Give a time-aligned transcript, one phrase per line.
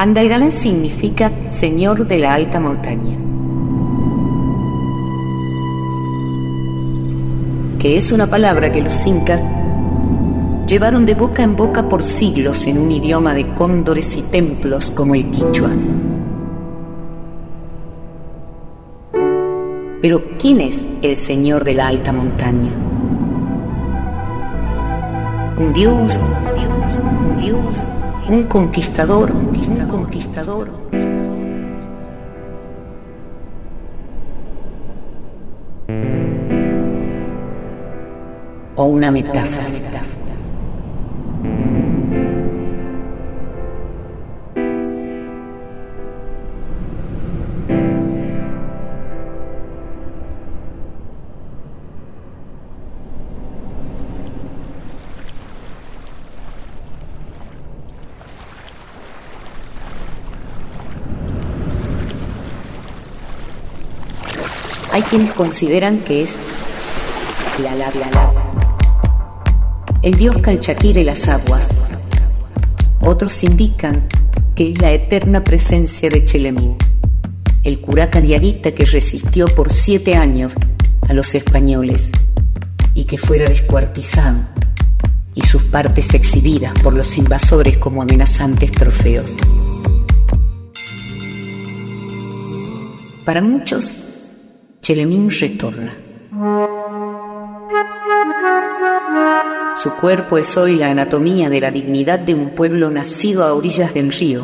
[0.00, 3.18] Andalgalá significa Señor de la alta montaña,
[7.78, 9.42] que es una palabra que los incas
[10.66, 15.14] llevaron de boca en boca por siglos en un idioma de cóndores y templos como
[15.14, 15.68] el quichua.
[20.00, 22.70] Pero ¿quién es el Señor de la alta montaña?
[25.58, 26.18] Un Dios,
[26.56, 27.84] Dios, un Dios,
[28.30, 30.68] un conquistador, un conquistador.
[38.76, 39.89] O una metáfora.
[65.00, 66.36] Hay quienes consideran que es
[67.62, 68.42] la lava,
[70.02, 71.66] el dios Calchaquí de las aguas.
[73.00, 74.06] Otros indican
[74.54, 76.76] que es la eterna presencia de Chelemín,
[77.64, 80.52] el curaca diarita que resistió por siete años
[81.08, 82.10] a los españoles
[82.92, 84.40] y que fuera descuartizado
[85.34, 89.34] y sus partes exhibidas por los invasores como amenazantes trofeos.
[93.24, 93.99] Para muchos,
[94.82, 95.92] Chelemín retorna.
[99.76, 103.92] Su cuerpo es hoy la anatomía de la dignidad de un pueblo nacido a orillas
[103.92, 104.42] del río,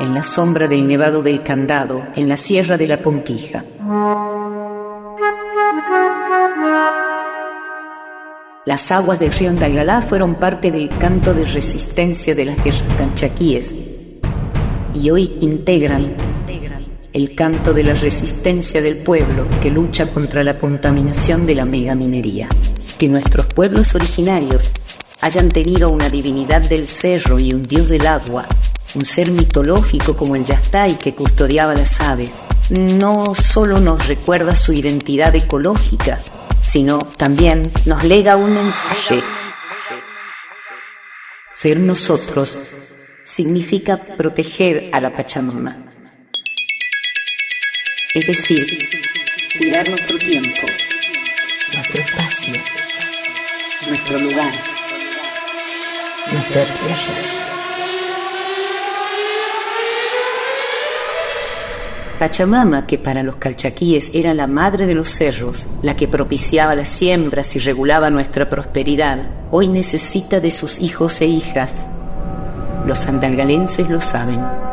[0.00, 3.64] en la sombra del nevado del Candado, en la sierra de la Ponquija.
[8.64, 13.72] Las aguas del río Andalgalá fueron parte del canto de resistencia de las guerras canchaquíes
[14.92, 16.25] y hoy integran
[17.16, 22.46] el canto de la resistencia del pueblo que lucha contra la contaminación de la megaminería.
[22.98, 24.70] Que nuestros pueblos originarios
[25.22, 28.46] hayan tenido una divinidad del cerro y un dios del agua,
[28.94, 32.32] un ser mitológico como el Yastay que custodiaba las aves,
[32.68, 36.20] no solo nos recuerda su identidad ecológica,
[36.68, 39.22] sino también nos lega un mensaje.
[41.54, 42.58] Ser nosotros
[43.24, 45.78] significa proteger a la Pachamama
[48.16, 48.66] es decir,
[49.58, 50.66] cuidar nuestro tiempo,
[51.74, 52.54] nuestro espacio,
[53.86, 54.54] nuestro lugar,
[56.32, 57.14] nuestra tierra.
[62.18, 66.88] Pachamama, que para los calchaquíes era la madre de los cerros, la que propiciaba las
[66.88, 69.18] siembras y regulaba nuestra prosperidad,
[69.50, 71.70] hoy necesita de sus hijos e hijas.
[72.86, 74.65] Los andalgalenses lo saben.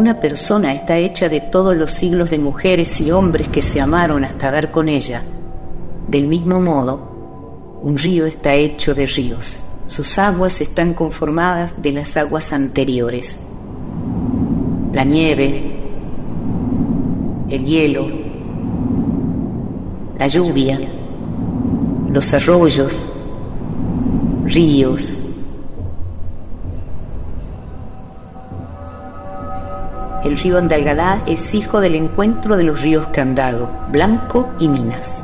[0.00, 4.24] Una persona está hecha de todos los siglos de mujeres y hombres que se amaron
[4.24, 5.22] hasta dar con ella,
[6.08, 9.60] del mismo modo, un río está hecho de ríos.
[9.84, 13.36] Sus aguas están conformadas de las aguas anteriores.
[14.94, 15.76] La nieve,
[17.50, 18.06] el hielo,
[20.18, 20.80] la lluvia,
[22.10, 23.04] los arroyos,
[24.46, 25.20] ríos,
[30.24, 35.22] El río Andalgalá es hijo del encuentro de los ríos Candado, Blanco y Minas.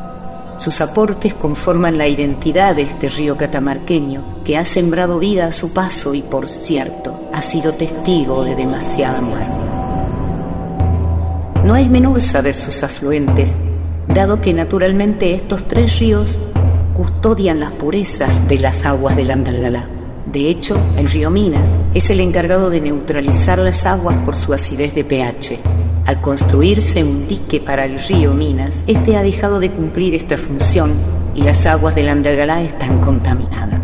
[0.56, 5.74] Sus aportes conforman la identidad de este río catamarqueño que ha sembrado vida a su
[5.74, 9.52] paso y, por cierto, ha sido testigo de demasiada muerte.
[11.62, 13.54] No es menor saber sus afluentes,
[14.08, 16.38] dado que naturalmente estos tres ríos
[16.96, 19.95] custodian las purezas de las aguas del Andalgalá.
[20.36, 24.94] De hecho, el río Minas es el encargado de neutralizar las aguas por su acidez
[24.94, 25.58] de pH.
[26.04, 30.92] Al construirse un dique para el río Minas, este ha dejado de cumplir esta función
[31.34, 33.80] y las aguas del Andalgalá están contaminadas.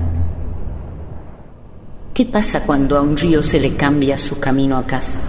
[2.13, 5.21] ¿Qué pasa cuando a un río se le cambia su camino a casa?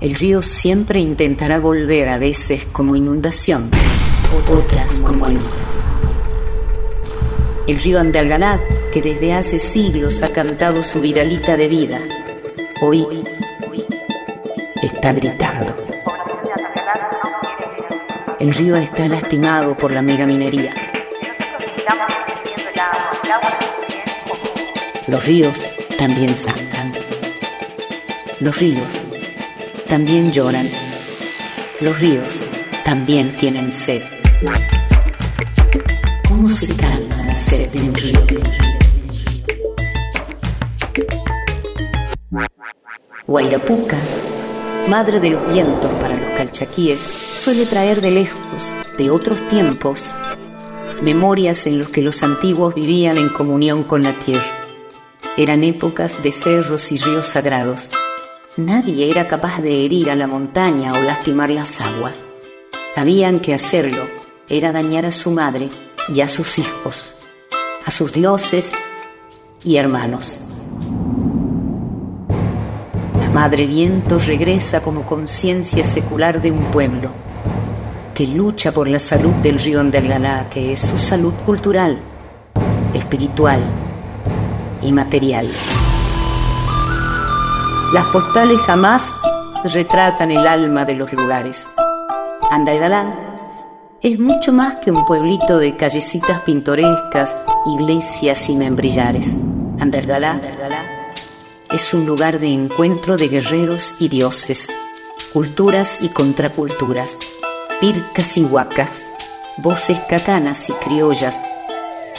[0.00, 3.68] El río siempre intentará volver a veces como inundación,
[4.50, 5.59] otras como aluvias
[7.66, 8.60] el río Andalgalá,
[8.92, 12.00] que desde hace siglos ha cantado su viralita de vida,
[12.80, 13.06] hoy
[14.82, 15.74] está gritando.
[18.38, 20.74] El río está lastimado por la megaminería.
[25.06, 26.92] Los ríos también sangran.
[28.40, 29.02] Los ríos
[29.86, 30.66] también lloran
[31.82, 32.40] Los ríos
[32.84, 34.02] también tienen sed.
[36.28, 37.09] ¿Cómo se calma
[37.94, 38.20] río?
[43.26, 43.96] Guairapuca,
[44.88, 50.10] madre de los vientos para los calchaquíes, suele traer de lejos, de otros tiempos,
[51.00, 54.42] memorias en los que los antiguos vivían en comunión con la tierra.
[55.36, 57.88] Eran épocas de cerros y ríos sagrados.
[58.56, 62.16] Nadie era capaz de herir a la montaña o lastimar las aguas.
[62.94, 64.02] Sabían que hacerlo
[64.48, 65.68] era dañar a su madre
[66.12, 67.14] y a sus hijos,
[67.84, 68.72] a sus dioses
[69.64, 70.38] y hermanos.
[73.18, 77.10] La Madre Viento regresa como conciencia secular de un pueblo
[78.14, 81.98] que lucha por la salud del río Andalgalá, que es su salud cultural,
[82.92, 83.60] espiritual
[84.82, 85.50] y material.
[87.94, 89.10] Las postales jamás
[89.64, 91.66] retratan el alma de los lugares.
[92.50, 93.29] Andalgalá
[94.02, 97.36] es mucho más que un pueblito de callecitas pintorescas,
[97.66, 99.28] iglesias y membrillares.
[99.78, 100.40] Andalgalá
[101.70, 104.68] es un lugar de encuentro de guerreros y dioses,
[105.32, 107.16] culturas y contraculturas
[107.80, 109.02] pircas y huacas,
[109.56, 111.40] voces cacanas y criollas,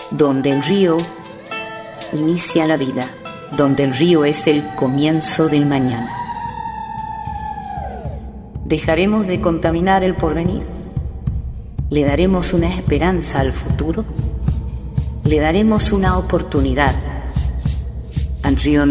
[0.09, 0.97] donde el río
[2.13, 3.05] inicia la vida,
[3.55, 6.11] donde el río es el comienzo del mañana.
[8.65, 10.80] ¿Dejaremos de contaminar el porvenir?
[11.91, 14.05] ¿Le daremos una esperanza al futuro?
[15.25, 16.95] ¿Le daremos una oportunidad
[18.43, 18.81] al río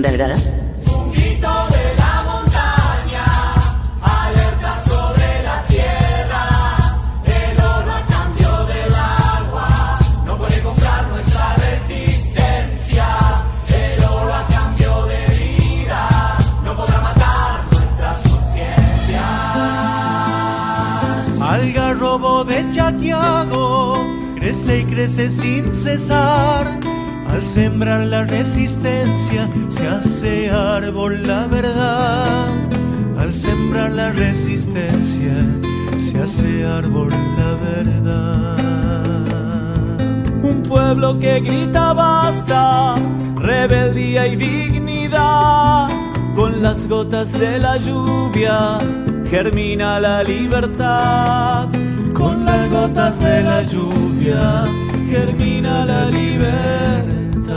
[21.50, 21.90] Andalgalá?
[22.44, 23.94] de Chaquiago
[24.36, 26.78] crece y crece sin cesar.
[27.28, 32.48] Al sembrar la resistencia se hace árbol la verdad.
[33.18, 35.34] Al sembrar la resistencia
[35.98, 38.56] se hace árbol la verdad.
[40.42, 42.94] Un pueblo que grita basta,
[43.36, 45.88] rebeldía y dignidad.
[46.34, 48.78] Con las gotas de la lluvia
[49.30, 51.68] germina la libertad
[52.12, 54.64] con las gotas de la lluvia
[55.08, 57.54] germina la libertad.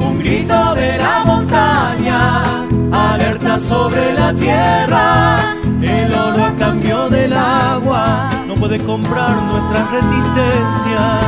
[0.00, 8.28] Un grito de la montaña, alerta sobre la tierra, el oro a cambio del agua
[8.48, 11.20] no puede comprar nuestra resistencia,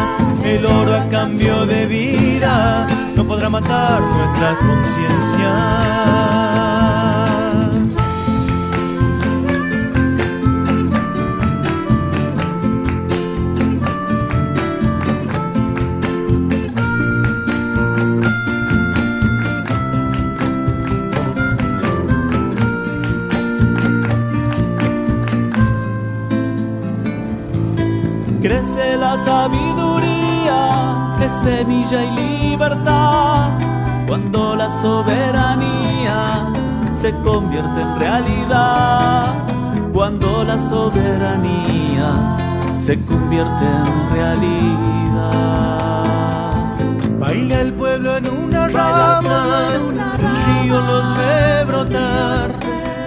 [0.45, 6.00] el oro a cambio de vida no podrá matar nuestras conciencias.
[28.41, 33.51] Crece la sabiduría, es semilla y libertad.
[34.07, 36.53] Cuando la soberanía
[36.93, 39.35] se convierte en realidad,
[39.93, 42.37] cuando la soberanía
[42.77, 46.05] se convierte en realidad.
[47.19, 52.51] Baila el pueblo en una rama, el río los ve brotar,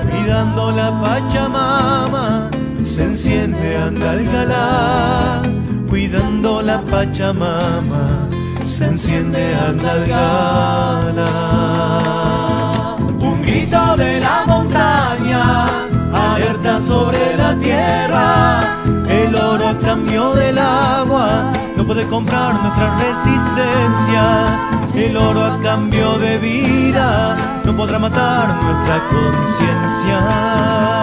[0.10, 2.53] cuidando la Pachamama
[2.94, 5.42] se enciende Andalgalá,
[5.90, 8.30] cuidando la Pachamama,
[8.66, 11.26] se enciende Andalgalá.
[13.20, 15.66] Un grito de la montaña,
[16.14, 18.62] alerta sobre la tierra,
[19.10, 24.46] el oro a cambio del agua, no puede comprar nuestra resistencia,
[24.94, 27.36] el oro a cambio de vida,
[27.66, 30.94] no podrá matar nuestra conciencia.